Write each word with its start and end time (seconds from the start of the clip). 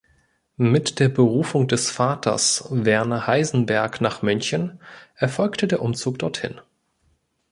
Mit 0.57 0.97
der 0.99 1.09
Berufung 1.09 1.67
des 1.67 1.91
Vaters 1.91 2.65
Werner 2.71 3.27
Heisenberg 3.27 4.01
nach 4.01 4.23
München 4.23 4.81
erfolgte 5.13 5.67
der 5.67 5.83
Umzug 5.83 6.17
dorthin. 6.17 6.59